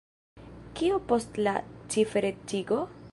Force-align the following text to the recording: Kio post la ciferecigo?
Kio 0.79 0.97
post 1.11 1.39
la 1.49 1.55
ciferecigo? 1.97 2.83